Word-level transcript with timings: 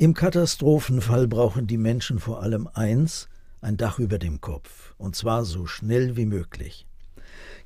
Im 0.00 0.14
Katastrophenfall 0.14 1.28
brauchen 1.28 1.66
die 1.66 1.76
Menschen 1.76 2.20
vor 2.20 2.42
allem 2.42 2.66
eins, 2.72 3.28
ein 3.60 3.76
Dach 3.76 3.98
über 3.98 4.18
dem 4.18 4.40
Kopf, 4.40 4.94
und 4.96 5.14
zwar 5.14 5.44
so 5.44 5.66
schnell 5.66 6.16
wie 6.16 6.24
möglich. 6.24 6.86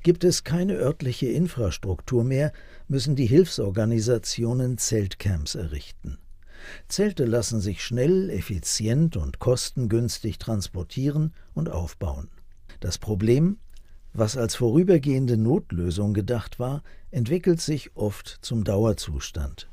Gibt 0.03 0.25
es 0.25 0.43
keine 0.43 0.73
örtliche 0.73 1.27
Infrastruktur 1.27 2.25
mehr, 2.25 2.51
müssen 2.89 3.15
die 3.15 3.25
Hilfsorganisationen 3.25 4.77
Zeltcamps 4.77 5.55
errichten. 5.55 6.17
Zelte 6.89 7.23
lassen 7.23 7.61
sich 7.61 7.81
schnell, 7.81 8.29
effizient 8.29 9.15
und 9.15 9.39
kostengünstig 9.39 10.37
transportieren 10.37 11.33
und 11.53 11.69
aufbauen. 11.69 12.27
Das 12.81 12.97
Problem, 12.97 13.59
was 14.11 14.35
als 14.35 14.55
vorübergehende 14.55 15.37
Notlösung 15.37 16.13
gedacht 16.13 16.59
war, 16.59 16.83
entwickelt 17.11 17.61
sich 17.61 17.95
oft 17.95 18.39
zum 18.41 18.65
Dauerzustand. 18.65 19.69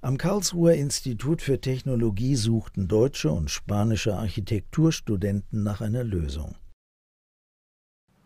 Am 0.00 0.16
Karlsruher 0.16 0.74
Institut 0.74 1.42
für 1.42 1.60
Technologie 1.60 2.36
suchten 2.36 2.86
deutsche 2.86 3.32
und 3.32 3.50
spanische 3.50 4.14
Architekturstudenten 4.14 5.64
nach 5.64 5.80
einer 5.80 6.04
Lösung. 6.04 6.54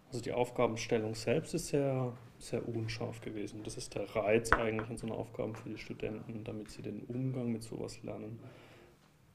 Also 0.09 0.21
die 0.21 0.33
Aufgabenstellung 0.33 1.15
selbst 1.15 1.55
ist 1.55 1.69
sehr, 1.69 2.13
sehr 2.37 2.69
unscharf 2.69 3.23
gewesen. 3.23 3.63
Das 3.65 3.79
ist 3.79 3.95
der 3.95 4.05
Reiz 4.15 4.53
eigentlich 4.53 4.91
in 4.91 4.99
so 4.99 5.07
einer 5.07 5.17
Aufgabe 5.17 5.55
für 5.55 5.71
die 5.71 5.79
Studenten, 5.79 6.45
damit 6.45 6.71
sie 6.71 6.83
den 6.83 7.05
Umgang 7.05 7.51
mit 7.51 7.63
sowas 7.63 8.03
lernen. 8.03 8.39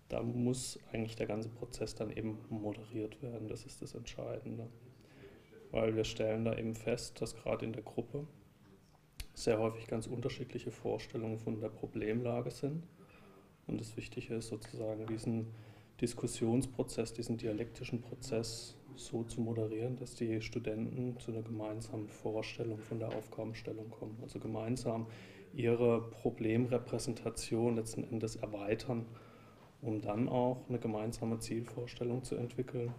Da 0.07 0.21
muss 0.21 0.79
eigentlich 0.93 1.15
der 1.15 1.25
ganze 1.25 1.49
Prozess 1.49 1.95
dann 1.95 2.11
eben 2.11 2.37
moderiert 2.49 3.19
werden. 3.23 3.47
Das 3.47 3.65
ist 3.65 3.81
das 3.81 3.95
Entscheidende. 3.95 4.69
Weil 5.71 5.95
wir 5.95 6.03
stellen 6.03 6.45
da 6.45 6.55
eben 6.55 6.75
fest, 6.75 7.19
dass 7.19 7.35
gerade 7.35 7.65
in 7.65 7.73
der 7.73 7.81
Gruppe 7.81 8.27
sehr 9.37 9.59
häufig 9.59 9.85
ganz 9.85 10.07
unterschiedliche 10.07 10.71
Vorstellungen 10.71 11.37
von 11.37 11.59
der 11.59 11.69
Problemlage 11.69 12.49
sind. 12.49 12.81
Und 13.67 13.79
das 13.79 13.95
Wichtige 13.95 14.33
ist 14.33 14.47
sozusagen 14.47 15.05
diesen 15.05 15.53
Diskussionsprozess, 16.01 17.13
diesen 17.13 17.37
dialektischen 17.37 18.01
Prozess 18.01 18.75
so 18.95 19.23
zu 19.23 19.41
moderieren, 19.41 19.95
dass 19.95 20.15
die 20.15 20.41
Studenten 20.41 21.19
zu 21.19 21.31
einer 21.31 21.43
gemeinsamen 21.43 22.07
Vorstellung 22.07 22.79
von 22.79 22.97
der 22.97 23.09
Aufgabenstellung 23.09 23.91
kommen. 23.91 24.17
Also 24.23 24.39
gemeinsam 24.39 25.05
ihre 25.53 26.01
Problemrepräsentation 26.09 27.75
letzten 27.75 28.05
Endes 28.05 28.37
erweitern, 28.37 29.05
um 29.83 30.01
dann 30.01 30.29
auch 30.29 30.67
eine 30.67 30.79
gemeinsame 30.79 31.37
Zielvorstellung 31.37 32.23
zu 32.23 32.35
entwickeln 32.35 32.91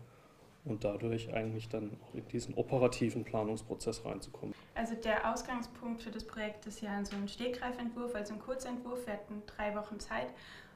und 0.69 0.85
dadurch 0.85 1.33
eigentlich 1.33 1.69
dann 1.69 1.97
auch 2.03 2.15
in 2.15 2.27
diesen 2.29 2.55
operativen 2.55 3.25
Planungsprozess 3.25 4.05
reinzukommen. 4.05 4.55
Also 4.75 4.95
der 4.95 5.33
Ausgangspunkt 5.33 6.03
für 6.03 6.11
das 6.11 6.25
Projekt 6.25 6.67
ist 6.67 6.81
ja 6.81 7.05
so 7.05 7.17
ein 7.17 7.29
Stegreifentwurf, 7.29 8.15
also 8.15 8.35
ein 8.35 8.41
Kurzentwurf. 8.41 9.07
Wir 9.07 9.15
hatten 9.15 9.43
drei 9.47 9.75
Wochen 9.75 9.99
Zeit, 9.99 10.29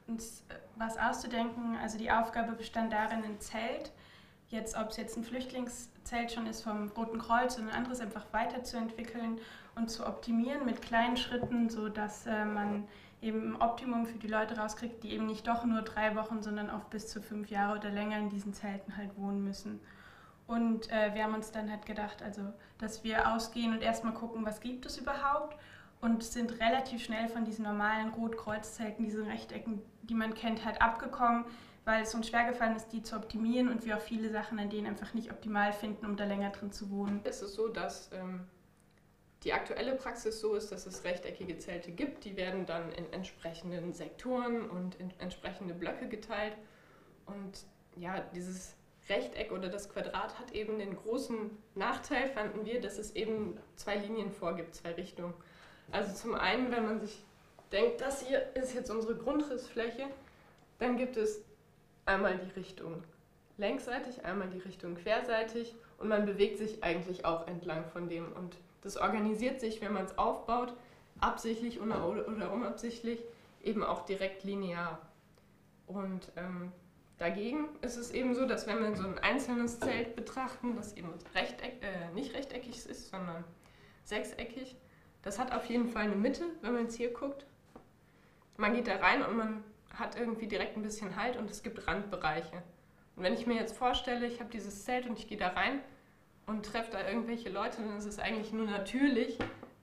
uns 0.07 0.43
äh, 0.49 0.55
was 0.75 0.97
auszudenken. 0.97 1.77
Also 1.81 1.97
die 1.97 2.11
Aufgabe 2.11 2.53
bestand 2.53 2.91
darin, 2.93 3.23
ein 3.23 3.39
Zelt 3.39 3.91
jetzt, 4.49 4.77
ob 4.77 4.89
es 4.89 4.97
jetzt 4.97 5.17
ein 5.17 5.23
Flüchtlingszelt 5.23 6.31
schon 6.31 6.45
ist 6.47 6.61
vom 6.61 6.89
Roten 6.89 7.17
Kreuz 7.17 7.57
oder 7.57 7.67
ein 7.67 7.71
anderes, 7.71 7.99
einfach 7.99 8.25
weiterzuentwickeln 8.31 9.39
und 9.75 9.89
zu 9.89 10.05
optimieren 10.05 10.65
mit 10.65 10.81
kleinen 10.81 11.17
Schritten, 11.17 11.69
sodass 11.69 12.25
äh, 12.25 12.45
man 12.45 12.87
eben 13.21 13.53
ein 13.53 13.61
Optimum 13.61 14.05
für 14.05 14.17
die 14.17 14.27
Leute 14.27 14.57
rauskriegt, 14.57 15.03
die 15.03 15.11
eben 15.11 15.25
nicht 15.25 15.47
doch 15.47 15.65
nur 15.65 15.81
drei 15.81 16.15
Wochen, 16.15 16.41
sondern 16.41 16.69
auch 16.69 16.83
bis 16.85 17.07
zu 17.07 17.21
fünf 17.21 17.49
Jahre 17.49 17.79
oder 17.79 17.89
länger 17.89 18.17
in 18.19 18.29
diesen 18.29 18.53
Zelten 18.53 18.97
halt 18.97 19.17
wohnen 19.17 19.43
müssen. 19.43 19.79
Und 20.45 20.91
äh, 20.91 21.13
wir 21.13 21.23
haben 21.23 21.33
uns 21.33 21.51
dann 21.51 21.71
halt 21.71 21.85
gedacht, 21.85 22.21
also, 22.21 22.41
dass 22.77 23.03
wir 23.03 23.33
ausgehen 23.33 23.73
und 23.73 23.81
erstmal 23.81 24.13
gucken, 24.13 24.45
was 24.45 24.59
gibt 24.59 24.85
es 24.85 24.97
überhaupt 24.97 25.57
und 26.01 26.21
sind 26.23 26.59
relativ 26.59 27.01
schnell 27.03 27.29
von 27.29 27.45
diesen 27.45 27.63
normalen 27.63 28.09
Rotkreuzzelten, 28.09 29.05
diesen 29.05 29.25
Rechtecken, 29.25 29.81
die 30.03 30.15
man 30.15 30.33
kennt, 30.33 30.65
halt 30.65 30.81
abgekommen 30.81 31.45
weil 31.85 32.03
es 32.03 32.15
uns 32.15 32.29
schwer 32.29 32.45
gefallen 32.45 32.75
ist, 32.75 32.89
die 32.89 33.03
zu 33.03 33.15
optimieren 33.15 33.69
und 33.69 33.85
wir 33.85 33.97
auch 33.97 34.01
viele 34.01 34.29
Sachen 34.29 34.59
an 34.59 34.69
denen 34.69 34.87
einfach 34.87 35.13
nicht 35.13 35.31
optimal 35.31 35.73
finden, 35.73 36.05
um 36.05 36.15
da 36.15 36.25
länger 36.25 36.51
drin 36.51 36.71
zu 36.71 36.89
wohnen. 36.89 37.21
Es 37.23 37.41
ist 37.41 37.55
so, 37.55 37.67
dass 37.67 38.11
ähm, 38.13 38.41
die 39.43 39.53
aktuelle 39.53 39.95
Praxis 39.95 40.39
so 40.39 40.55
ist, 40.55 40.71
dass 40.71 40.85
es 40.85 41.03
rechteckige 41.03 41.57
Zelte 41.57 41.91
gibt. 41.91 42.23
Die 42.23 42.37
werden 42.37 42.65
dann 42.65 42.91
in 42.93 43.11
entsprechenden 43.11 43.93
Sektoren 43.93 44.69
und 44.69 44.95
in 44.95 45.11
entsprechende 45.19 45.73
Blöcke 45.73 46.07
geteilt. 46.07 46.55
Und 47.25 47.65
ja, 47.97 48.21
dieses 48.33 48.75
Rechteck 49.09 49.51
oder 49.51 49.67
das 49.67 49.89
Quadrat 49.89 50.39
hat 50.39 50.51
eben 50.53 50.79
den 50.79 50.95
großen 50.95 51.51
Nachteil, 51.75 52.29
fanden 52.29 52.65
wir, 52.65 52.79
dass 52.79 52.97
es 52.97 53.15
eben 53.15 53.57
zwei 53.75 53.97
Linien 53.97 54.31
vorgibt, 54.31 54.75
zwei 54.75 54.93
Richtungen. 54.93 55.33
Also 55.91 56.13
zum 56.13 56.35
einen, 56.35 56.71
wenn 56.71 56.85
man 56.85 57.01
sich 57.01 57.23
denkt, 57.71 57.99
das 57.99 58.25
hier 58.25 58.55
ist 58.55 58.73
jetzt 58.73 58.89
unsere 58.89 59.15
Grundrissfläche, 59.15 60.07
dann 60.79 60.95
gibt 60.95 61.17
es 61.17 61.41
einmal 62.05 62.37
die 62.37 62.59
Richtung 62.59 63.03
längsseitig, 63.57 64.23
einmal 64.23 64.49
die 64.49 64.59
Richtung 64.59 64.95
querseitig 64.95 65.75
und 65.97 66.07
man 66.07 66.25
bewegt 66.25 66.57
sich 66.57 66.83
eigentlich 66.83 67.25
auch 67.25 67.47
entlang 67.47 67.85
von 67.91 68.07
dem. 68.07 68.31
Und 68.31 68.57
das 68.83 68.97
organisiert 68.97 69.59
sich, 69.59 69.81
wenn 69.81 69.93
man 69.93 70.05
es 70.05 70.17
aufbaut, 70.17 70.73
absichtlich 71.19 71.79
oder, 71.79 72.51
unabsichtlich, 72.51 73.23
eben 73.63 73.83
auch 73.83 74.05
direkt 74.05 74.43
linear. 74.43 74.99
Und 75.87 76.31
ähm, 76.35 76.71
dagegen 77.17 77.69
ist 77.81 77.97
es 77.97 78.11
eben 78.11 78.35
so, 78.35 78.45
dass 78.45 78.67
wenn 78.67 78.81
wir 78.81 78.95
so 78.95 79.07
ein 79.07 79.19
einzelnes 79.19 79.79
Zelt 79.79 80.15
betrachten, 80.15 80.75
das 80.75 80.97
eben 80.97 81.13
rechteck, 81.33 81.81
äh, 81.81 82.13
nicht 82.13 82.33
rechteckig 82.33 82.85
ist, 82.85 83.09
sondern 83.09 83.43
sechseckig, 84.03 84.75
das 85.21 85.39
hat 85.39 85.53
auf 85.53 85.65
jeden 85.65 85.87
Fall 85.87 86.03
eine 86.03 86.15
Mitte, 86.15 86.43
wenn 86.61 86.73
man 86.73 86.83
jetzt 86.83 86.95
hier 86.95 87.13
guckt. 87.13 87.45
Man 88.57 88.73
geht 88.73 88.87
da 88.87 88.97
rein 88.97 89.23
und 89.23 89.37
man 89.37 89.63
hat 89.93 90.19
irgendwie 90.19 90.47
direkt 90.47 90.75
ein 90.75 90.83
bisschen 90.83 91.15
Halt 91.15 91.37
und 91.37 91.49
es 91.49 91.63
gibt 91.63 91.87
Randbereiche. 91.87 92.61
Und 93.15 93.23
wenn 93.23 93.33
ich 93.33 93.47
mir 93.47 93.55
jetzt 93.55 93.77
vorstelle, 93.77 94.25
ich 94.25 94.41
habe 94.41 94.49
dieses 94.49 94.83
Zelt 94.83 95.07
und 95.07 95.17
ich 95.17 95.27
gehe 95.27 95.37
da 95.37 95.49
rein 95.49 95.79
und 96.45 96.65
treffe 96.65 96.91
da 96.91 97.07
irgendwelche 97.07 97.49
Leute, 97.49 97.81
dann 97.81 97.97
ist 97.97 98.05
es 98.05 98.19
eigentlich 98.19 98.51
nur 98.51 98.65
natürlich, 98.65 99.37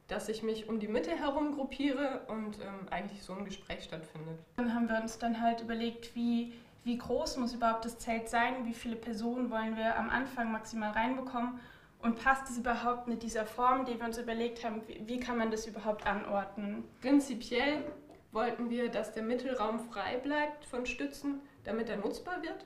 dass 0.08 0.28
ich 0.28 0.42
mich 0.42 0.68
um 0.68 0.80
die 0.80 0.88
Mitte 0.88 1.10
herum 1.10 1.54
gruppiere 1.54 2.22
und 2.28 2.58
ähm, 2.60 2.88
eigentlich 2.90 3.22
so 3.22 3.32
ein 3.32 3.44
Gespräch 3.44 3.84
stattfindet. 3.84 4.38
Dann 4.56 4.74
haben 4.74 4.88
wir 4.88 5.00
uns 5.00 5.18
dann 5.18 5.40
halt 5.40 5.60
überlegt, 5.60 6.14
wie, 6.16 6.52
wie 6.84 6.98
groß 6.98 7.36
muss 7.36 7.54
überhaupt 7.54 7.84
das 7.84 7.98
Zelt 7.98 8.28
sein, 8.28 8.66
wie 8.66 8.74
viele 8.74 8.96
Personen 8.96 9.50
wollen 9.50 9.76
wir 9.76 9.96
am 9.96 10.10
Anfang 10.10 10.50
maximal 10.50 10.90
reinbekommen 10.90 11.60
und 12.02 12.22
passt 12.22 12.50
es 12.50 12.58
überhaupt 12.58 13.06
mit 13.06 13.22
dieser 13.22 13.46
Form, 13.46 13.84
die 13.84 13.98
wir 13.98 14.06
uns 14.06 14.18
überlegt 14.18 14.64
haben, 14.64 14.82
wie, 14.88 15.02
wie 15.06 15.20
kann 15.20 15.38
man 15.38 15.50
das 15.50 15.66
überhaupt 15.66 16.06
anordnen? 16.06 16.84
Prinzipiell 17.00 17.84
wollten 18.32 18.70
wir, 18.70 18.88
dass 18.88 19.12
der 19.12 19.22
Mittelraum 19.22 19.78
frei 19.78 20.18
bleibt 20.18 20.64
von 20.64 20.86
Stützen, 20.86 21.40
damit 21.64 21.88
er 21.88 21.98
nutzbar 21.98 22.42
wird. 22.42 22.64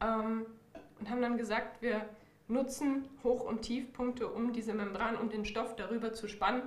Ähm, 0.00 0.46
und 0.98 1.10
haben 1.10 1.22
dann 1.22 1.36
gesagt, 1.36 1.82
wir 1.82 2.08
nutzen 2.48 3.04
Hoch- 3.22 3.44
und 3.44 3.62
Tiefpunkte, 3.62 4.26
um 4.28 4.52
diese 4.52 4.74
Membran 4.74 5.16
und 5.16 5.32
den 5.32 5.44
Stoff 5.44 5.76
darüber 5.76 6.12
zu 6.12 6.28
spannen. 6.28 6.62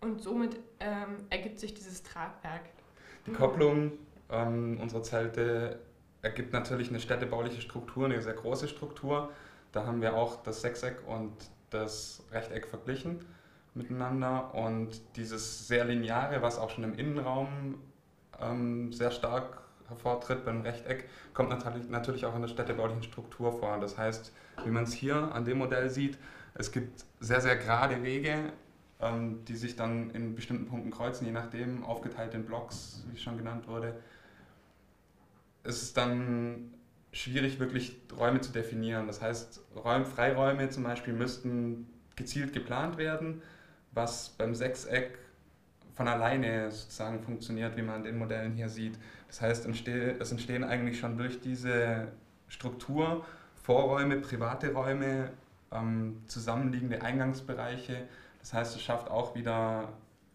Und 0.00 0.20
somit 0.20 0.58
ähm, 0.80 1.26
ergibt 1.30 1.58
sich 1.58 1.74
dieses 1.74 2.02
Tragwerk. 2.02 2.62
Die 3.26 3.32
Kopplung 3.32 3.92
ähm, 4.30 4.78
unserer 4.80 5.02
Zelte 5.02 5.80
ergibt 6.22 6.52
natürlich 6.52 6.90
eine 6.90 7.00
städtebauliche 7.00 7.60
Struktur, 7.60 8.04
eine 8.04 8.20
sehr 8.20 8.34
große 8.34 8.68
Struktur. 8.68 9.30
Da 9.72 9.86
haben 9.86 10.00
wir 10.00 10.14
auch 10.14 10.42
das 10.42 10.60
Sechseck 10.60 10.98
und 11.06 11.32
das 11.70 12.22
Rechteck 12.30 12.66
verglichen 12.66 13.24
miteinander 13.74 14.54
und 14.54 15.00
dieses 15.16 15.68
sehr 15.68 15.84
lineare, 15.84 16.40
was 16.42 16.58
auch 16.58 16.70
schon 16.70 16.84
im 16.84 16.94
Innenraum 16.94 17.76
ähm, 18.40 18.92
sehr 18.92 19.10
stark 19.10 19.62
hervortritt 19.88 20.44
beim 20.44 20.62
Rechteck, 20.62 21.08
kommt 21.34 21.50
natürlich, 21.50 21.88
natürlich 21.88 22.26
auch 22.26 22.34
in 22.34 22.42
der 22.42 22.48
städtebaulichen 22.48 23.02
Struktur 23.02 23.58
vor. 23.58 23.78
Das 23.80 23.98
heißt, 23.98 24.32
wie 24.64 24.70
man 24.70 24.84
es 24.84 24.92
hier 24.92 25.16
an 25.34 25.44
dem 25.44 25.58
Modell 25.58 25.90
sieht, 25.90 26.18
es 26.54 26.72
gibt 26.72 27.04
sehr, 27.20 27.40
sehr 27.40 27.56
gerade 27.56 28.02
Wege, 28.02 28.52
ähm, 29.00 29.44
die 29.44 29.56
sich 29.56 29.76
dann 29.76 30.10
in 30.10 30.34
bestimmten 30.34 30.66
Punkten 30.66 30.90
kreuzen, 30.90 31.26
je 31.26 31.32
nachdem, 31.32 31.84
aufgeteilt 31.84 32.34
in 32.34 32.44
Blocks, 32.44 33.04
wie 33.10 33.18
schon 33.18 33.36
genannt 33.36 33.68
wurde. 33.68 33.94
Es 35.64 35.82
ist 35.82 35.96
dann 35.96 36.72
schwierig, 37.12 37.58
wirklich 37.58 38.00
Räume 38.16 38.40
zu 38.40 38.52
definieren. 38.52 39.06
Das 39.06 39.20
heißt, 39.20 39.60
Räum, 39.74 40.06
Freiräume 40.06 40.70
zum 40.70 40.84
Beispiel 40.84 41.12
müssten 41.12 41.88
gezielt 42.14 42.52
geplant 42.52 42.96
werden 42.96 43.42
was 43.96 44.28
beim 44.28 44.54
Sechseck 44.54 45.18
von 45.96 46.08
alleine 46.08 46.70
sozusagen 46.70 47.20
funktioniert, 47.20 47.76
wie 47.76 47.82
man 47.82 47.96
in 47.96 48.04
den 48.04 48.18
Modellen 48.18 48.52
hier 48.52 48.68
sieht. 48.68 48.98
Das 49.28 49.40
heißt, 49.40 49.66
es 49.66 50.30
entstehen 50.30 50.62
eigentlich 50.62 51.00
schon 51.00 51.16
durch 51.16 51.40
diese 51.40 52.08
Struktur 52.48 53.24
Vorräume, 53.62 54.18
private 54.18 54.72
Räume, 54.72 55.30
ähm, 55.72 56.22
zusammenliegende 56.26 57.02
Eingangsbereiche. 57.02 58.06
Das 58.40 58.52
heißt, 58.52 58.76
es 58.76 58.82
schafft 58.82 59.10
auch 59.10 59.34
wieder 59.34 59.88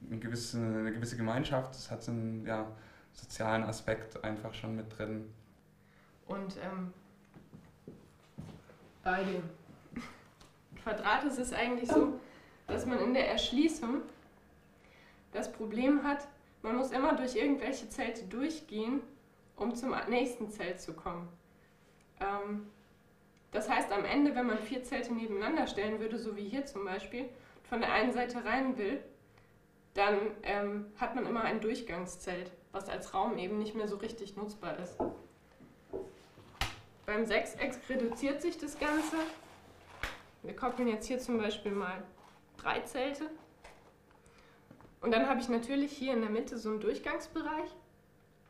eine 0.09 0.19
gewisse, 0.19 0.57
eine 0.57 0.91
gewisse 0.91 1.15
Gemeinschaft. 1.15 1.75
Es 1.75 1.91
hat 1.91 2.07
einen 2.09 2.45
ja, 2.45 2.65
sozialen 3.13 3.63
Aspekt 3.63 4.21
einfach 4.23 4.53
schon 4.55 4.75
mit 4.75 4.97
drin. 4.97 5.31
Und 6.25 6.57
ähm, 6.57 6.91
bei 9.03 9.23
dem 9.23 9.43
Quadrat 10.83 11.23
ist 11.25 11.37
es 11.37 11.53
eigentlich 11.53 11.89
so, 11.89 12.19
dass 12.67 12.85
man 12.85 12.99
in 12.99 13.13
der 13.13 13.29
Erschließung 13.29 14.01
das 15.31 15.51
Problem 15.51 16.03
hat, 16.03 16.27
man 16.61 16.75
muss 16.75 16.91
immer 16.91 17.13
durch 17.13 17.35
irgendwelche 17.35 17.89
Zelte 17.89 18.25
durchgehen 18.25 19.01
um 19.61 19.75
zum 19.75 19.95
nächsten 20.09 20.49
Zelt 20.49 20.81
zu 20.81 20.93
kommen. 20.93 21.27
Ähm, 22.19 22.67
das 23.51 23.69
heißt, 23.69 23.91
am 23.91 24.05
Ende, 24.05 24.35
wenn 24.35 24.47
man 24.47 24.57
vier 24.57 24.83
Zelte 24.83 25.13
nebeneinander 25.13 25.67
stellen 25.67 25.99
würde, 25.99 26.17
so 26.17 26.35
wie 26.35 26.47
hier 26.47 26.65
zum 26.65 26.85
Beispiel, 26.85 27.29
von 27.63 27.79
der 27.79 27.93
einen 27.93 28.11
Seite 28.11 28.43
rein 28.43 28.77
will, 28.77 29.01
dann 29.93 30.17
ähm, 30.43 30.85
hat 30.97 31.15
man 31.15 31.25
immer 31.25 31.43
ein 31.43 31.61
Durchgangszelt, 31.61 32.51
was 32.71 32.89
als 32.89 33.13
Raum 33.13 33.37
eben 33.37 33.59
nicht 33.59 33.75
mehr 33.75 33.87
so 33.87 33.97
richtig 33.97 34.35
nutzbar 34.35 34.77
ist. 34.79 34.97
Beim 37.05 37.25
Sechseck 37.25 37.77
reduziert 37.89 38.41
sich 38.41 38.57
das 38.57 38.79
Ganze. 38.79 39.17
Wir 40.43 40.55
koppeln 40.55 40.87
jetzt 40.87 41.07
hier 41.07 41.19
zum 41.19 41.37
Beispiel 41.37 41.73
mal 41.73 42.03
drei 42.57 42.79
Zelte. 42.81 43.29
Und 45.01 45.11
dann 45.11 45.27
habe 45.27 45.39
ich 45.39 45.49
natürlich 45.49 45.91
hier 45.91 46.13
in 46.13 46.21
der 46.21 46.29
Mitte 46.29 46.57
so 46.57 46.69
einen 46.69 46.79
Durchgangsbereich, 46.79 47.75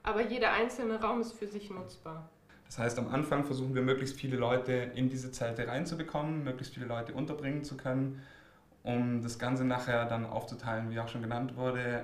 aber 0.04 0.22
jeder 0.22 0.52
einzelne 0.52 1.02
Raum 1.02 1.22
ist 1.22 1.32
für 1.32 1.48
sich 1.48 1.70
nutzbar. 1.70 2.30
Das 2.66 2.78
heißt, 2.78 3.00
am 3.00 3.10
Anfang 3.14 3.46
versuchen 3.46 3.74
wir 3.74 3.82
möglichst 3.82 4.16
viele 4.16 4.38
Leute 4.38 4.74
in 4.96 5.10
diese 5.10 5.32
Zelte 5.32 5.68
reinzubekommen, 5.68 6.44
möglichst 6.44 6.74
viele 6.74 6.86
Leute 6.86 7.14
unterbringen 7.14 7.64
zu 7.64 7.78
können, 7.78 8.22
um 8.84 9.22
das 9.22 9.40
Ganze 9.40 9.66
nachher 9.66 10.06
dann 10.06 10.26
aufzuteilen, 10.26 10.90
wie 10.90 11.00
auch 11.00 11.08
schon 11.08 11.22
genannt 11.22 11.56
wurde. 11.56 12.04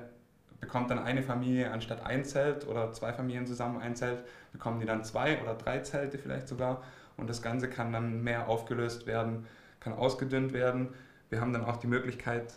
Bekommt 0.59 0.91
dann 0.91 0.99
eine 0.99 1.23
Familie 1.23 1.71
anstatt 1.71 2.05
ein 2.05 2.25
Zelt 2.25 2.67
oder 2.67 2.91
zwei 2.93 3.13
Familien 3.13 3.45
zusammen 3.45 3.79
ein 3.81 3.95
Zelt, 3.95 4.19
bekommen 4.51 4.79
die 4.79 4.85
dann 4.85 5.03
zwei 5.03 5.41
oder 5.41 5.55
drei 5.55 5.79
Zelte 5.79 6.17
vielleicht 6.17 6.47
sogar. 6.47 6.83
Und 7.15 7.29
das 7.29 7.41
Ganze 7.41 7.69
kann 7.69 7.91
dann 7.91 8.23
mehr 8.23 8.47
aufgelöst 8.47 9.07
werden, 9.07 9.45
kann 9.79 9.93
ausgedünnt 9.93 10.53
werden. 10.53 10.89
Wir 11.29 11.41
haben 11.41 11.53
dann 11.53 11.65
auch 11.65 11.77
die 11.77 11.87
Möglichkeit, 11.87 12.53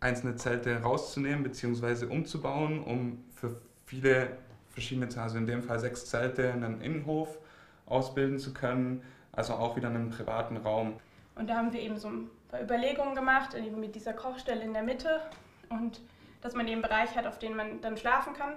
einzelne 0.00 0.36
Zelte 0.36 0.82
rauszunehmen 0.82 1.42
bzw. 1.42 2.06
umzubauen, 2.06 2.82
um 2.82 3.22
für 3.34 3.60
viele 3.86 4.36
verschiedene, 4.70 5.08
also 5.20 5.36
in 5.36 5.46
dem 5.46 5.62
Fall 5.62 5.78
sechs 5.78 6.06
Zelte, 6.06 6.52
einen 6.52 6.80
Innenhof 6.80 7.38
ausbilden 7.86 8.38
zu 8.38 8.54
können, 8.54 9.02
also 9.32 9.54
auch 9.54 9.76
wieder 9.76 9.88
einen 9.88 10.10
privaten 10.10 10.56
Raum. 10.56 10.94
Und 11.34 11.48
da 11.48 11.56
haben 11.56 11.72
wir 11.72 11.80
eben 11.80 11.98
so 11.98 12.08
ein 12.08 12.30
paar 12.50 12.62
Überlegungen 12.62 13.14
gemacht, 13.14 13.54
eben 13.54 13.78
mit 13.78 13.94
dieser 13.94 14.12
Kochstelle 14.12 14.62
in 14.62 14.72
der 14.72 14.82
Mitte 14.82 15.20
und 15.68 16.00
dass 16.40 16.54
man 16.54 16.66
eben 16.66 16.82
einen 16.82 16.82
Bereich 16.82 17.16
hat, 17.16 17.26
auf 17.26 17.38
den 17.38 17.54
man 17.54 17.80
dann 17.80 17.96
schlafen 17.96 18.32
kann. 18.32 18.54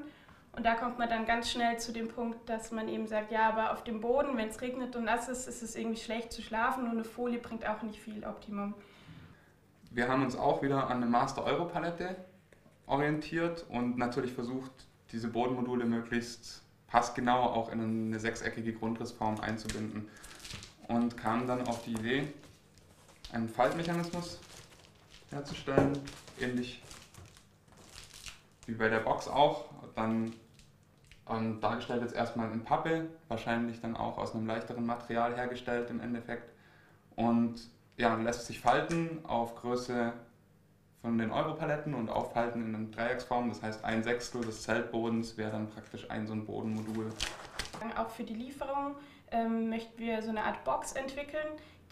Und 0.56 0.66
da 0.66 0.75
kommt 0.75 1.00
man 1.00 1.10
dann 1.10 1.25
ganz 1.25 1.50
schnell 1.50 1.80
zu 1.80 1.92
dem 1.92 2.07
Punkt, 2.07 2.48
dass 2.48 2.72
man 2.72 2.88
eben 2.88 3.07
sagt, 3.07 3.31
ja, 3.31 3.50
aber 3.50 3.74
auf 3.74 3.84
dem 3.84 4.01
Boden, 4.01 4.38
wenn 4.38 4.50
es 4.50 4.62
regnet 4.62 4.95
und 4.95 5.06
nass 5.06 5.28
ist, 5.28 5.48
ist 5.48 5.63
es 5.63 5.75
irgendwie 5.75 6.00
schlecht 6.00 6.31
zu 6.31 6.42
schlafen 6.44 6.84
und 6.84 6.92
eine 6.92 7.04
Folie 7.04 7.40
bringt 7.40 7.68
auch 7.68 7.81
nicht 7.81 8.00
viel 8.00 8.24
Optimum. 8.24 8.75
Wir 9.94 10.07
haben 10.07 10.24
uns 10.24 10.36
auch 10.36 10.63
wieder 10.63 10.90
an 10.90 10.98
eine 10.98 11.06
Master-Euro-Palette 11.06 12.16
orientiert 12.88 13.63
und 13.69 13.95
natürlich 13.95 14.34
versucht, 14.34 14.72
diese 15.12 15.28
Bodenmodule 15.28 15.86
möglichst 15.86 16.63
passgenau 16.88 17.44
auch 17.44 17.72
in 17.72 17.80
eine 17.80 18.19
sechseckige 18.19 18.74
Grundrissform 18.74 19.40
einzubinden. 19.40 20.10
Und 20.88 21.16
kam 21.16 21.45
dann 21.45 21.68
auf 21.68 21.84
die 21.84 21.92
Idee, 21.92 22.34
einen 23.31 23.48
Faltmechanismus 23.48 24.40
herzustellen, 25.30 26.00
ähnlich 26.40 26.81
wie 28.66 28.74
bei 28.74 28.90
der 28.90 29.00
Box 29.00 29.28
auch. 29.28 29.66
Dann 29.95 30.34
ähm, 31.30 31.62
dargestellt 31.62 32.01
jetzt 32.01 32.16
erstmal 32.16 32.51
in 32.51 32.63
Pappe, 32.63 33.10
wahrscheinlich 33.28 33.80
dann 33.80 33.95
auch 33.95 34.18
aus 34.18 34.34
einem 34.34 34.48
leichteren 34.48 34.88
Material 34.88 35.36
hergestellt 35.36 35.92
im 35.92 36.01
Endeffekt. 36.01 36.51
Und 37.16 37.62
ja, 37.98 38.16
lässt 38.16 38.45
sich 38.45 38.60
falten 38.60 39.24
auf 39.25 39.56
Größe 39.56 40.13
von 41.01 41.18
den 41.18 41.31
Europaletten 41.31 41.94
und 41.94 42.10
aufhalten 42.10 42.62
in 42.62 42.75
einer 42.75 42.88
Dreiecksform. 42.88 43.50
Das 43.50 43.62
heißt, 43.62 43.84
ein 43.84 44.04
Sechstel 44.04 44.42
des 44.42 44.63
Zeltbodens 44.63 45.38
wäre 45.38 45.51
dann 45.51 45.69
praktisch 45.69 46.10
ein 46.10 46.25
so 46.25 46.34
ein 46.34 46.45
Bodenmodul. 46.45 47.10
Auch 47.98 48.10
für 48.10 48.24
die 48.24 48.36
Lieferung 48.36 48.95
ähm, 49.31 49.69
möchten 49.69 50.00
wir 50.00 50.22
so 50.22 50.30
eine 50.30 50.44
Art 50.44 50.63
Box 50.63 50.94
entwickeln, 50.94 51.48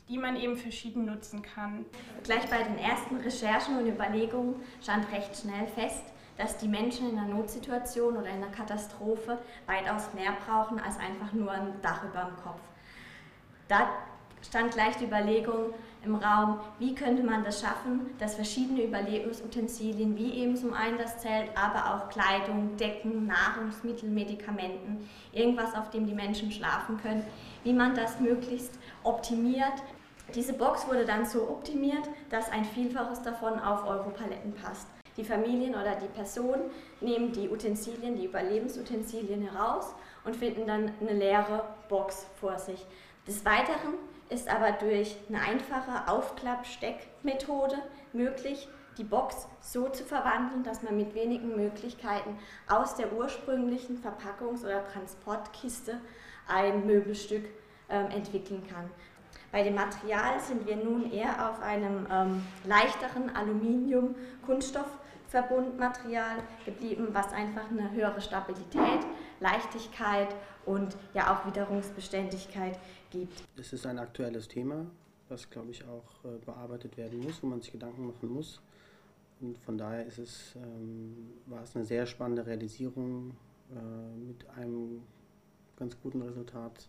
die 0.08 0.18
man 0.18 0.38
eben 0.38 0.56
verschieden 0.56 1.06
nutzen 1.06 1.42
kann. 1.42 1.86
Gleich 2.24 2.50
bei 2.50 2.64
den 2.64 2.78
ersten 2.78 3.18
Recherchen 3.18 3.78
und 3.78 3.88
Überlegungen 3.88 4.56
stand 4.82 5.12
recht 5.12 5.36
schnell 5.36 5.68
fest, 5.68 6.04
dass 6.38 6.58
die 6.58 6.68
Menschen 6.68 7.10
in 7.10 7.18
einer 7.18 7.28
Notsituation 7.28 8.16
oder 8.16 8.28
in 8.28 8.38
einer 8.38 8.52
Katastrophe 8.52 9.40
weitaus 9.66 10.14
mehr 10.14 10.32
brauchen 10.46 10.80
als 10.80 10.98
einfach 10.98 11.34
nur 11.34 11.52
ein 11.52 11.82
Dach 11.82 12.04
über 12.04 12.24
dem 12.24 12.38
Kopf. 12.38 12.62
Da 13.68 13.90
stand 14.42 14.74
gleich 14.74 14.98
die 14.98 15.06
Überlegung, 15.06 15.74
im 16.04 16.16
Raum, 16.16 16.60
wie 16.80 16.96
könnte 16.96 17.22
man 17.22 17.44
das 17.44 17.62
schaffen, 17.62 18.10
dass 18.18 18.36
verschiedene 18.36 18.84
Überlebensutensilien 18.84 20.18
wie 20.18 20.34
eben 20.34 20.56
zum 20.56 20.74
einen 20.74 20.98
das 20.98 21.20
Zelt, 21.20 21.50
aber 21.56 21.94
auch 21.94 22.10
Kleidung, 22.10 22.76
Decken, 22.78 23.28
Nahrungsmittel, 23.28 24.10
Medikamenten, 24.10 25.08
irgendwas, 25.32 25.76
auf 25.76 25.92
dem 25.92 26.08
die 26.08 26.16
Menschen 26.16 26.52
schlafen 26.52 27.00
können, 27.00 27.24
wie 27.64 27.74
man 27.74 27.94
das 27.94 28.20
möglichst 28.20 28.80
optimiert. 29.04 29.84
Diese 30.34 30.54
Box 30.54 30.88
wurde 30.88 31.06
dann 31.06 31.26
so 31.26 31.44
optimiert, 31.44 32.10
dass 32.30 32.52
ein 32.52 32.66
Vielfaches 32.66 33.22
davon 33.22 33.60
auf 33.60 33.86
Europaletten 33.86 34.54
passt. 34.54 34.88
Die 35.18 35.26
Familien 35.26 35.76
oder 35.76 35.96
die 35.96 36.08
Personen 36.08 36.72
nehmen 37.02 37.32
die 37.32 37.50
Utensilien, 37.50 38.16
die 38.16 38.26
Überlebensutensilien 38.26 39.42
heraus 39.42 39.94
und 40.24 40.36
finden 40.36 40.66
dann 40.66 40.92
eine 41.00 41.14
leere 41.14 41.66
Box 41.90 42.26
vor 42.40 42.58
sich. 42.58 42.86
Des 43.28 43.46
Weiteren 43.46 43.96
ist 44.32 44.50
aber 44.50 44.72
durch 44.72 45.18
eine 45.28 45.42
einfache 45.42 46.08
Aufklappsteckmethode 46.10 47.76
möglich, 48.14 48.68
die 48.98 49.04
Box 49.04 49.48
so 49.60 49.90
zu 49.90 50.04
verwandeln, 50.04 50.64
dass 50.64 50.84
man 50.84 50.98
mit 50.98 51.14
wenigen 51.14 51.56
Möglichkeiten 51.56 52.38
aus 52.68 52.96
der 52.96 53.14
ursprünglichen 53.14 54.02
Verpackungs- 54.02 54.64
oder 54.64 54.84
Transportkiste 54.86 56.00
ein 56.48 56.86
Möbelstück 56.86 57.46
ähm, 57.90 58.10
entwickeln 58.12 58.66
kann. 58.68 58.90
Bei 59.52 59.64
dem 59.64 59.76
Material 59.76 60.40
sind 60.40 60.66
wir 60.66 60.78
nun 60.78 61.12
eher 61.12 61.50
auf 61.50 61.62
einem 61.62 62.08
ähm, 62.10 62.46
leichteren 62.66 63.36
Aluminium-Kunststoff-Verbundmaterial 65.34 66.44
geblieben, 66.66 67.08
was 67.12 67.32
einfach 67.32 67.70
eine 67.70 67.92
höhere 67.92 68.22
Stabilität, 68.22 69.06
Leichtigkeit 69.40 70.36
und 70.66 70.96
ja 71.14 71.34
auch 71.34 71.46
Witterungsbeständigkeit 71.46 72.78
gibt. 73.10 73.44
Es 73.58 73.74
ist 73.74 73.86
ein 73.86 74.00
aktuelles 74.00 74.48
Thema, 74.48 74.86
was, 75.30 75.50
glaube 75.50 75.72
ich, 75.72 75.84
auch 75.86 76.26
äh, 76.26 76.38
bearbeitet 76.46 76.98
werden 76.98 77.20
muss, 77.20 77.42
wo 77.42 77.48
man 77.48 77.62
sich 77.62 77.72
Gedanken 77.72 78.08
machen 78.08 78.30
muss. 78.30 78.62
Und 79.40 79.58
von 79.60 79.78
daher 79.78 80.06
ist 80.06 80.20
es, 80.20 80.56
ähm, 80.56 81.34
war 81.48 81.64
es 81.64 81.76
eine 81.76 81.86
sehr 81.86 82.06
spannende 82.06 82.46
Realisierung 82.46 83.32
äh, 83.72 84.18
mit 84.28 84.48
einem 84.56 85.02
ganz 85.78 85.98
guten 86.02 86.22
Resultat, 86.22 86.88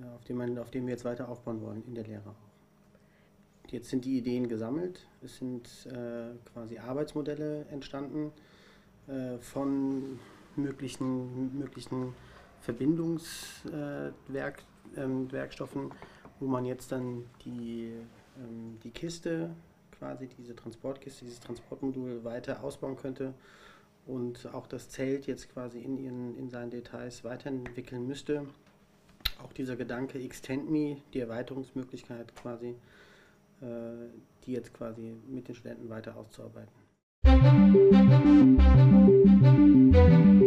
äh, 0.00 0.14
auf, 0.14 0.24
dem 0.24 0.38
man, 0.38 0.58
auf 0.58 0.70
dem 0.70 0.86
wir 0.86 0.92
jetzt 0.92 1.04
weiter 1.04 1.28
aufbauen 1.28 1.60
wollen 1.60 1.84
in 1.86 1.94
der 1.94 2.04
Lehre. 2.04 2.34
Jetzt 3.70 3.90
sind 3.90 4.06
die 4.06 4.16
Ideen 4.16 4.48
gesammelt, 4.48 5.06
es 5.22 5.36
sind 5.36 5.68
äh, 5.92 6.30
quasi 6.54 6.78
Arbeitsmodelle 6.78 7.66
entstanden 7.70 8.32
äh, 9.08 9.36
von 9.38 10.18
möglichen, 10.56 11.58
möglichen 11.58 12.14
Verbindungswerk, 12.62 14.62
ähm, 14.96 15.30
Werkstoffen, 15.30 15.90
wo 16.40 16.46
man 16.46 16.64
jetzt 16.64 16.92
dann 16.92 17.26
die, 17.44 17.92
ähm, 18.38 18.78
die 18.82 18.90
Kiste, 18.90 19.50
quasi 19.98 20.28
diese 20.28 20.56
Transportkiste, 20.56 21.26
dieses 21.26 21.40
Transportmodul 21.40 22.24
weiter 22.24 22.64
ausbauen 22.64 22.96
könnte 22.96 23.34
und 24.06 24.48
auch 24.54 24.66
das 24.66 24.88
Zelt 24.88 25.26
jetzt 25.26 25.52
quasi 25.52 25.80
in, 25.80 25.98
ihren, 25.98 26.38
in 26.38 26.48
seinen 26.48 26.70
Details 26.70 27.22
weiterentwickeln 27.22 28.06
müsste. 28.06 28.46
Auch 29.44 29.52
dieser 29.52 29.76
Gedanke 29.76 30.18
Extend 30.18 30.70
Me, 30.70 31.02
die 31.12 31.20
Erweiterungsmöglichkeit 31.20 32.34
quasi, 32.34 32.68
äh, 32.68 32.74
die 33.60 34.52
jetzt 34.52 34.72
quasi 34.74 35.14
mit 35.26 35.48
den 35.48 35.54
Studenten 35.54 35.88
weiter 35.88 36.16
auszuarbeiten. 36.16 36.72
Musik 39.82 40.37